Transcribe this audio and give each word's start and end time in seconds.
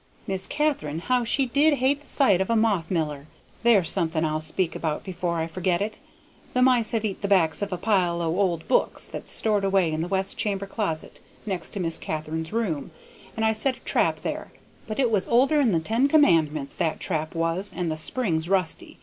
Miss 0.25 0.47
Katharine, 0.47 0.97
how 0.97 1.23
she 1.23 1.45
did 1.45 1.75
hate 1.75 2.01
the 2.01 2.07
sight 2.07 2.41
of 2.41 2.49
a 2.49 2.55
moth 2.55 2.89
miller! 2.89 3.27
There's 3.61 3.91
something 3.91 4.25
I'll 4.25 4.41
speak 4.41 4.75
about 4.75 5.03
before 5.03 5.37
I 5.37 5.45
forget 5.45 5.79
it: 5.79 5.99
the 6.55 6.63
mice 6.63 6.89
have 6.93 7.05
eat 7.05 7.21
the 7.21 7.27
backs 7.27 7.61
of 7.61 7.71
a 7.71 7.77
pile 7.77 8.19
o' 8.19 8.35
old 8.35 8.67
books 8.67 9.07
that's 9.07 9.31
stored 9.31 9.63
away 9.63 9.91
in 9.93 10.01
the 10.01 10.07
west 10.07 10.39
chamber 10.39 10.65
closet 10.65 11.19
next 11.45 11.69
to 11.73 11.79
Miss 11.79 11.99
Katharine's 11.99 12.51
room, 12.51 12.89
and 13.35 13.45
I 13.45 13.51
set 13.51 13.77
a 13.77 13.81
trap 13.81 14.21
there, 14.21 14.51
but 14.87 14.97
it 14.99 15.11
was 15.11 15.27
older 15.27 15.59
'n 15.61 15.71
the 15.71 15.79
ten 15.79 16.07
commandments, 16.07 16.75
that 16.77 16.99
trap 16.99 17.35
was, 17.35 17.71
and 17.71 17.91
the 17.91 17.95
spring's 17.95 18.49
rusty. 18.49 18.97